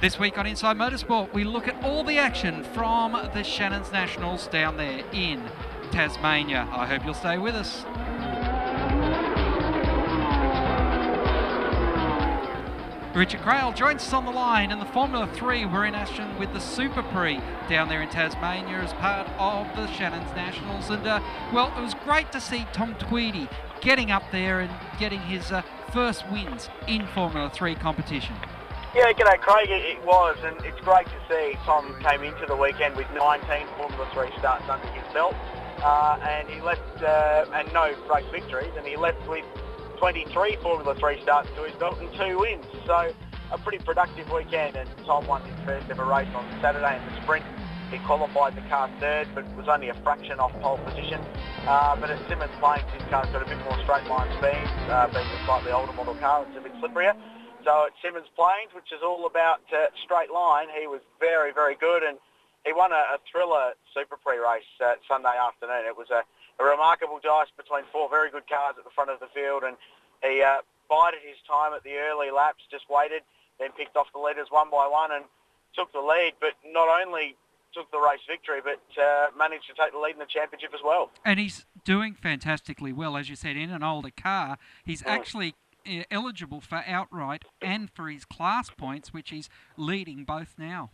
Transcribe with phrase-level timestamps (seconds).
[0.00, 4.46] This week on Inside Motorsport, we look at all the action from the Shannon's Nationals
[4.46, 5.44] down there in
[5.90, 6.66] Tasmania.
[6.72, 7.84] I hope you'll stay with us.
[13.14, 16.50] Richard Craill joins us on the line, in the Formula 3 We're in action with
[16.54, 17.38] the Super Prix
[17.68, 20.88] down there in Tasmania as part of the Shannon's Nationals.
[20.88, 21.20] And, uh,
[21.52, 23.50] well, it was great to see Tom Tweedy
[23.82, 25.60] getting up there and getting his uh,
[25.92, 28.36] first wins in Formula 3 competition.
[28.92, 32.96] Yeah, g'day Craig, it was, and it's great to see Tom came into the weekend
[32.96, 33.46] with 19
[33.78, 35.36] Formula 3 starts under his belt,
[35.78, 39.44] uh, and he left, uh, and no race victories, and he left with
[39.98, 42.66] 23 Formula 3 starts to his belt and two wins.
[42.84, 43.14] So
[43.52, 47.22] a pretty productive weekend, and Tom won his first ever race on Saturday in the
[47.22, 47.46] sprint.
[47.92, 51.22] He qualified the car third, but was only a fraction off pole position.
[51.62, 55.06] Uh, but at Symmons Plains, his car's got a bit more straight line speed, uh,
[55.14, 56.44] being a slightly older model car.
[56.48, 57.14] It's a bit slipperier.
[57.64, 61.74] So at Symmons Plains, which is all about uh, straight line, he was very, very
[61.74, 62.18] good, and
[62.64, 65.84] he won a, a thriller Super Prix race uh, Sunday afternoon.
[65.86, 66.22] It was a,
[66.60, 69.76] a remarkable dice between four very good cars at the front of the field, and
[70.22, 73.22] he uh, bided his time at the early laps, just waited,
[73.58, 75.24] then picked off the leaders one by one and
[75.74, 76.32] took the lead.
[76.40, 77.36] But not only
[77.72, 80.80] took the race victory, but uh, managed to take the lead in the championship as
[80.84, 81.10] well.
[81.24, 84.58] And he's doing fantastically well, as you said, in an older car.
[84.84, 85.10] He's mm.
[85.10, 85.54] actually
[86.10, 90.90] eligible for outright and for his class points, which he's leading both now.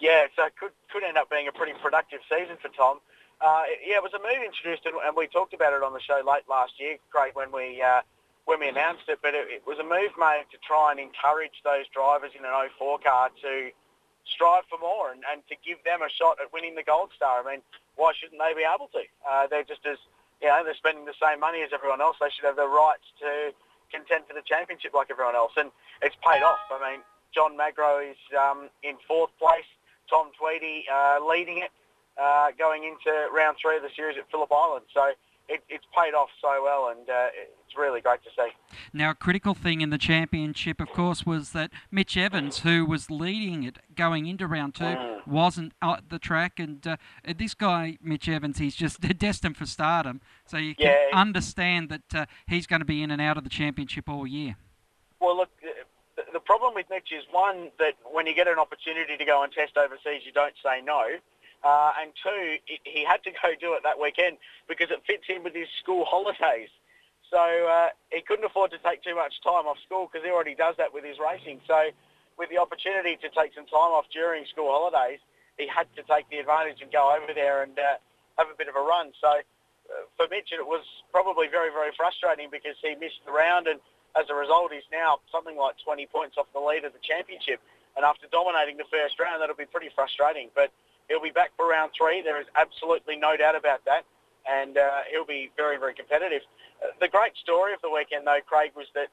[0.00, 2.98] Yeah, so it could could end up being a pretty productive season for Tom.
[3.40, 6.22] Uh, yeah, it was a move introduced, and, we talked about it on the show
[6.22, 8.00] late last year, Craig, when we uh,
[8.44, 9.18] when we announced it.
[9.22, 12.54] But it, it was a move made to try and encourage those drivers in an
[12.78, 13.70] 04 car to
[14.26, 17.42] strive for more and, and to give them a shot at winning the Gold Star.
[17.42, 17.62] I mean,
[17.96, 19.02] why shouldn't they be able to?
[19.26, 19.98] Uh, they're just as,
[20.40, 22.16] you know, they're spending the same money as everyone else.
[22.20, 23.50] They should have the rights to
[23.92, 25.52] contend for the championship like everyone else.
[25.56, 26.58] And it's paid off.
[26.72, 27.00] I mean,
[27.34, 29.68] John Magro is um, in fourth place.
[30.08, 31.70] Tom Tweedy uh, leading it
[32.20, 34.84] uh, going into round three of the series at Phillip Island.
[34.92, 35.12] So
[35.52, 38.50] it, it's paid off so well, and uh, it's really great to see.
[38.92, 43.10] Now, a critical thing in the championship, of course, was that Mitch Evans, who was
[43.10, 45.26] leading it going into round two, mm.
[45.26, 46.96] wasn't at the track, and uh,
[47.36, 50.20] this guy, Mitch Evans, he's just destined for stardom.
[50.46, 51.18] So you can yeah.
[51.18, 54.56] understand that uh, he's going to be in and out of the championship all year.
[55.20, 55.50] Well, look,
[56.32, 59.52] the problem with Mitch is one that when you get an opportunity to go and
[59.52, 61.02] test overseas, you don't say no.
[61.62, 64.36] Uh, and two, he had to go do it that weekend
[64.68, 66.68] because it fits in with his school holidays.
[67.30, 70.54] So uh, he couldn't afford to take too much time off school because he already
[70.54, 71.60] does that with his racing.
[71.66, 71.88] So
[72.36, 75.20] with the opportunity to take some time off during school holidays,
[75.56, 77.96] he had to take the advantage and go over there and uh,
[78.36, 79.12] have a bit of a run.
[79.20, 83.66] So uh, for Mitch, it was probably very, very frustrating because he missed the round
[83.66, 83.80] and
[84.16, 87.60] as a result, he's now something like 20 points off the lead of the championship.
[87.96, 90.48] And after dominating the first round, that'll be pretty frustrating.
[90.54, 90.72] But
[91.08, 92.22] He'll be back for round three.
[92.22, 94.04] There is absolutely no doubt about that.
[94.48, 96.42] And uh, he'll be very, very competitive.
[96.82, 99.08] Uh, the great story of the weekend, though, Craig, was that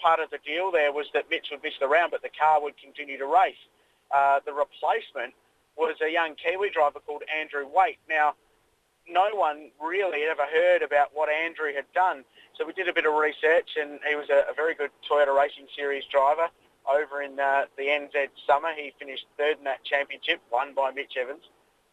[0.00, 2.62] part of the deal there was that Mitch would miss the round, but the car
[2.62, 3.58] would continue to race.
[4.14, 5.34] Uh, the replacement
[5.76, 7.98] was a young Kiwi driver called Andrew Waite.
[8.08, 8.34] Now,
[9.08, 12.24] no one really ever heard about what Andrew had done.
[12.56, 15.36] So we did a bit of research, and he was a, a very good Toyota
[15.36, 16.48] Racing Series driver
[16.86, 18.70] over in uh, the NZ summer.
[18.74, 21.42] He finished third in that championship, won by Mitch Evans.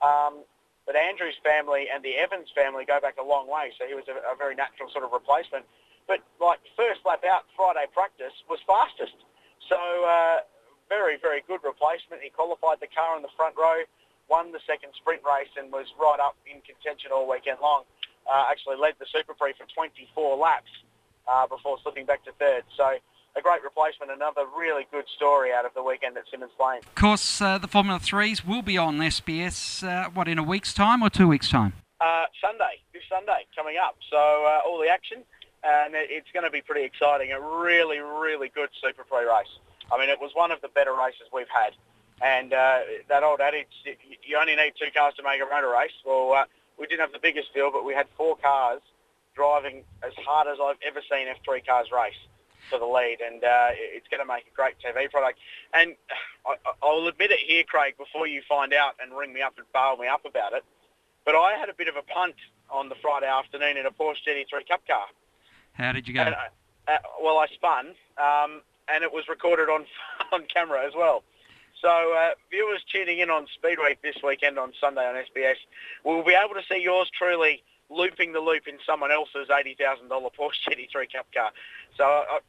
[0.02, 0.46] Um,
[0.86, 4.04] but Andrew's family and the Evans family go back a long way, so he was
[4.12, 5.66] a, a very natural sort of replacement.
[6.08, 9.16] But like first lap out Friday practice was fastest,
[9.72, 10.44] so uh,
[10.92, 12.20] very very good replacement.
[12.20, 13.88] He qualified the car in the front row,
[14.28, 17.88] won the second sprint race, and was right up in contention all weekend long.
[18.28, 20.72] Uh, actually led the Super Prix for 24 laps
[21.28, 22.64] uh, before slipping back to third.
[22.76, 23.00] So
[23.36, 24.12] a great replacement.
[24.12, 26.84] Another really good story out of the weekend at Symmons Plains.
[26.86, 30.74] Of course, uh, the Formula 3s will be on SBS, uh, what, in a week's
[30.74, 31.74] time or two weeks' time?
[32.00, 33.96] Uh, Sunday, this Sunday coming up.
[34.10, 35.20] So uh, all the action,
[35.64, 37.32] and it's going to be pretty exciting.
[37.32, 39.48] A really, really good Super Prix race.
[39.92, 41.74] I mean, it was one of the better races we've had.
[42.22, 43.68] And uh, that old adage,
[44.24, 45.92] you only need two cars to make a motor race.
[46.06, 46.46] Well, uh,
[46.78, 48.82] we didn't have the biggest field, but we had four cars
[49.36, 52.20] driving as hard as I've ever seen F3 cars race
[52.70, 55.40] for the lead, and uh, it's going to make a great TV product.
[55.74, 55.96] And
[56.46, 59.66] I, I'll admit it here, Craig, before you find out and ring me up and
[59.74, 60.64] bail me up about it.
[61.26, 62.36] But I had a bit of a punt
[62.70, 65.06] on the Friday afternoon in a Porsche GT3 Cup car.
[65.74, 66.22] How did you go?
[66.22, 68.62] And, uh, uh, well, I spun, um,
[68.94, 69.86] and it was recorded on
[70.32, 71.24] on camera as well.
[71.82, 75.58] So uh, viewers tuning in on Speed Week this weekend on Sunday on SBS
[76.06, 80.64] will be able to see yours truly looping the loop in someone else's $80,000 Porsche
[80.70, 81.52] GT3 Cup car.
[81.98, 82.40] So I,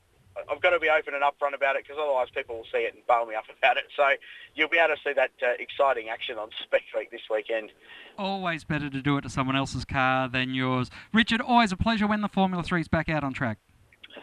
[0.51, 2.95] I've got to be open and upfront about it because otherwise people will see it
[2.95, 3.85] and bail me up about it.
[3.97, 4.11] So
[4.55, 7.71] you'll be able to see that uh, exciting action on Speed Week this weekend.
[8.19, 10.91] Always better to do it to someone else's car than yours.
[11.13, 13.59] Richard, always a pleasure when the Formula 3's back out on track.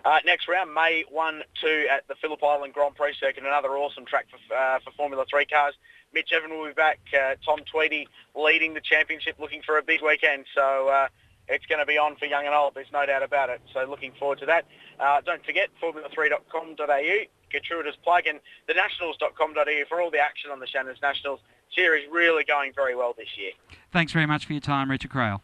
[0.03, 4.05] Uh, next round, May 1, 2 at the Phillip Island Grand Prix circuit, another awesome
[4.05, 5.75] track for, uh, for Formula 3 cars.
[6.13, 10.01] Mitch Evans will be back, uh, Tom Tweedy leading the championship, looking for a big
[10.01, 10.45] weekend.
[10.53, 11.07] So uh,
[11.47, 13.61] it's going to be on for young and old, there's no doubt about it.
[13.73, 14.65] So looking forward to that.
[14.99, 17.17] Uh, don't forget, formula3.com.au,
[17.49, 18.39] gratuitous plug, and
[18.69, 21.39] thenationals.com.au for all the action on the Shannon's Nationals.
[21.75, 23.51] Series really going very well this year.
[23.91, 25.41] Thanks very much for your time, Richard Craill.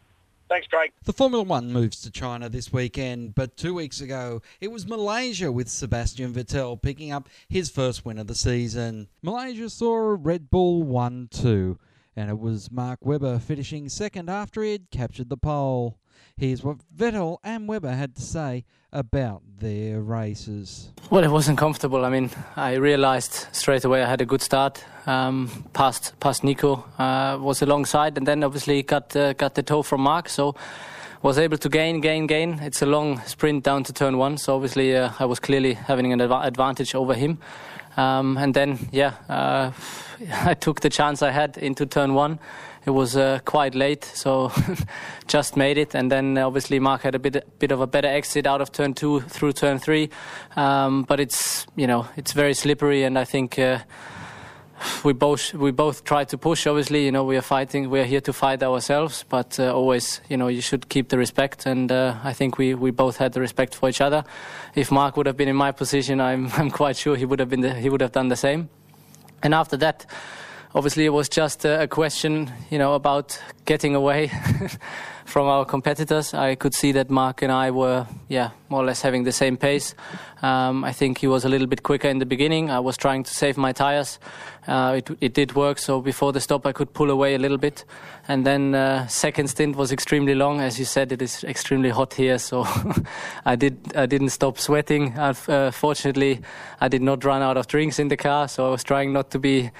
[0.49, 0.93] Thanks, Craig.
[1.03, 5.51] The Formula One moves to China this weekend, but two weeks ago it was Malaysia
[5.51, 9.09] with Sebastian Vettel picking up his first win of the season.
[9.21, 11.77] Malaysia saw a Red Bull 1 2,
[12.17, 15.99] and it was Mark Webber finishing second after he had captured the pole.
[16.35, 20.89] Here's what Vettel and Webber had to say about their races.
[21.11, 22.03] Well, it wasn't comfortable.
[22.03, 24.83] I mean, I realized straight away I had a good start.
[25.05, 29.83] Um, past past Nico uh, was alongside, and then obviously got uh, got the toe
[29.83, 30.27] from Mark.
[30.27, 30.55] So
[31.21, 32.59] was able to gain, gain, gain.
[32.61, 36.13] It's a long sprint down to turn one, so obviously uh, I was clearly having
[36.13, 37.39] an adv- advantage over him.
[37.97, 39.71] Um, and then, yeah, uh,
[40.31, 42.39] I took the chance I had into turn one
[42.87, 44.49] it was uh, quite late, so
[45.27, 45.93] just made it.
[45.93, 48.93] And then obviously Mark had a bit bit of a better exit out of turn
[48.93, 50.09] two through turn three.
[50.55, 53.59] Um, but it's you know it's very slippery, and I think.
[53.59, 53.79] Uh,
[55.03, 56.67] we both we both try to push.
[56.67, 57.89] Obviously, you know we are fighting.
[57.89, 61.17] We are here to fight ourselves, but uh, always, you know, you should keep the
[61.17, 61.65] respect.
[61.65, 64.23] And uh, I think we, we both had the respect for each other.
[64.75, 67.49] If Mark would have been in my position, I'm I'm quite sure he would have
[67.49, 68.69] been the, he would have done the same.
[69.43, 70.05] And after that,
[70.73, 74.31] obviously it was just a question, you know, about getting away
[75.27, 76.33] from our competitors.
[76.33, 79.57] I could see that Mark and I were, yeah, more or less having the same
[79.57, 79.93] pace.
[80.41, 82.69] Um, I think he was a little bit quicker in the beginning.
[82.71, 84.19] I was trying to save my tires.
[84.67, 87.57] Uh, it, it, did work, so before the stop I could pull away a little
[87.57, 87.83] bit.
[88.27, 91.11] And then uh, second stint was extremely long, as you said.
[91.11, 92.65] It is extremely hot here, so
[93.45, 95.17] I did I didn't stop sweating.
[95.17, 96.41] Uh, fortunately,
[96.79, 99.31] I did not run out of drinks in the car, so I was trying not
[99.31, 99.71] to be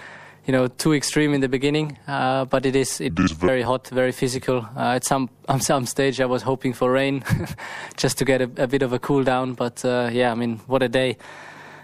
[0.48, 3.88] you know too extreme in the beginning, uh, but it is it is very hot,
[3.90, 4.66] very physical.
[4.76, 7.24] Uh, at some at some stage, I was hoping for rain,
[7.98, 9.54] just to get a, a, bit of a cool down.
[9.54, 11.18] But uh, yeah, I mean, what a day!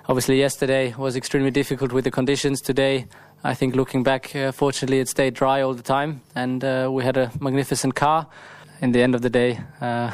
[0.07, 2.61] Obviously, yesterday was extremely difficult with the conditions.
[2.61, 3.05] Today,
[3.43, 7.03] I think looking back, uh, fortunately, it stayed dry all the time, and uh, we
[7.03, 8.27] had a magnificent car.
[8.81, 10.11] In the end of the day, uh,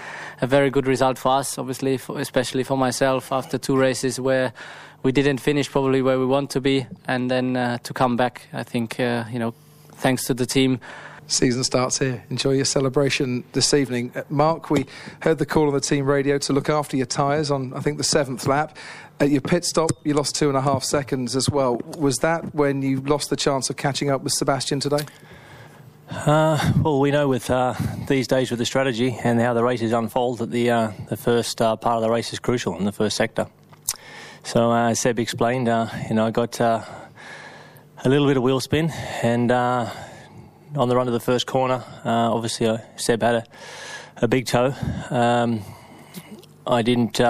[0.40, 1.58] a very good result for us.
[1.58, 4.52] Obviously, for, especially for myself after two races where
[5.02, 8.48] we didn't finish probably where we want to be, and then uh, to come back,
[8.52, 9.54] I think uh, you know,
[9.92, 10.80] thanks to the team.
[11.28, 12.24] Season starts here.
[12.30, 14.10] Enjoy your celebration this evening.
[14.14, 14.86] Uh, Mark, we
[15.20, 17.98] heard the call on the team radio to look after your tyres on, I think,
[17.98, 18.78] the seventh lap.
[19.20, 21.76] At your pit stop, you lost two and a half seconds as well.
[21.98, 25.04] Was that when you lost the chance of catching up with Sebastian today?
[26.10, 27.74] Uh, well, we know with uh,
[28.06, 31.60] these days with the strategy and how the races unfold that the uh, the first
[31.60, 33.46] uh, part of the race is crucial in the first sector.
[34.42, 36.82] So uh, as Seb explained, uh, you know, I got a
[38.06, 38.90] little bit of wheel spin,
[39.22, 39.90] and on
[40.88, 43.44] the run to the first corner, obviously Seb had a,
[44.16, 44.74] a big toe.
[45.10, 45.62] Um,
[46.66, 47.20] I didn't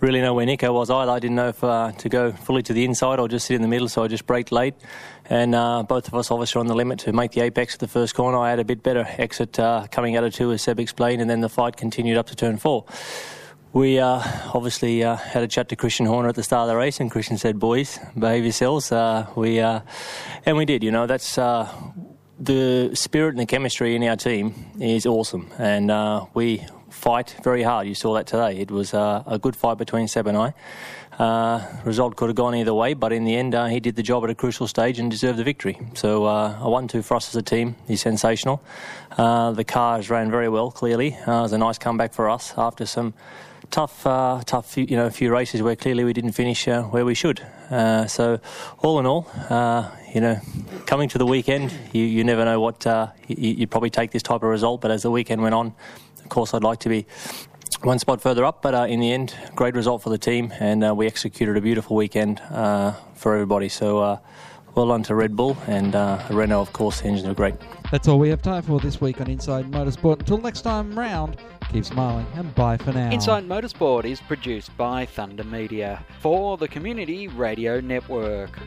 [0.00, 1.10] really know where Nico was either.
[1.10, 3.68] I didn't know if to go fully to the inside or just sit in the
[3.68, 4.74] middle, so I just braked late.
[5.30, 5.52] And
[5.88, 8.38] both of us obviously on the limit to make the apex of the first corner.
[8.38, 9.54] I had a bit better exit
[9.90, 12.58] coming out of two, as Seb explained, and then the fight continued up to turn
[12.58, 12.84] four.
[13.72, 14.22] We uh,
[14.54, 17.10] obviously uh, had a chat to Christian Horner at the start of the race, and
[17.10, 19.80] Christian said, "Boys, behave yourselves." Uh, we uh,
[20.46, 20.82] and we did.
[20.82, 21.68] You know, that's uh,
[22.40, 27.62] the spirit and the chemistry in our team is awesome, and uh, we fight very
[27.62, 27.86] hard.
[27.86, 28.58] You saw that today.
[28.58, 30.54] It was a good fight between Seb and I.
[31.18, 34.02] Uh, result could have gone either way, but in the end, uh, he did the
[34.04, 35.76] job at a crucial stage and deserved the victory.
[35.94, 38.62] So uh, a one-two for us as a team is sensational.
[39.16, 40.70] the cars ran very well.
[40.70, 43.14] Clearly, it was a nice comeback for us after some
[43.70, 47.14] tough, uh, tough, you know, few races where clearly we didn't finish uh, where we
[47.14, 47.40] should.
[47.70, 48.40] Uh, so,
[48.78, 50.40] all in all, uh, you know,
[50.86, 54.22] coming to the weekend, you, you never know what uh, you, you probably take this
[54.22, 54.80] type of result.
[54.80, 55.74] But as the weekend went on,
[56.22, 57.06] of course, I'd like to be
[57.82, 58.62] one spot further up.
[58.62, 61.60] But uh, in the end, great result for the team, and uh, we executed a
[61.60, 63.68] beautiful weekend uh, for everybody.
[63.68, 63.98] So.
[63.98, 64.18] Uh,
[64.74, 65.92] well done to Red Bull and
[66.30, 67.56] Renault, of course, the engines are great.
[67.90, 70.20] That's all we have time for this week on Inside Motorsport.
[70.20, 71.36] Until next time round,
[71.72, 73.10] Keep smiling and bye for now.
[73.10, 78.58] Inside Motorsport is produced by Thunder Media for the Community Radio Network.